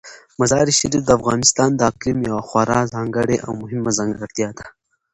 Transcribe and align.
مزارشریف 0.39 1.03
د 1.05 1.09
افغانستان 1.19 1.69
د 1.75 1.81
اقلیم 1.91 2.19
یوه 2.29 2.41
خورا 2.47 2.79
ځانګړې 2.93 3.37
او 3.45 3.51
مهمه 3.61 3.91
ځانګړتیا 3.97 4.49
ده. 4.57 4.65